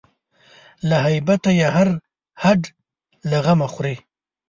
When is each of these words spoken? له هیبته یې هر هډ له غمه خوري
له 0.89 0.97
هیبته 1.07 1.49
یې 1.59 1.67
هر 1.75 1.89
هډ 2.43 2.61
له 3.29 3.37
غمه 3.45 3.67
خوري 3.73 3.95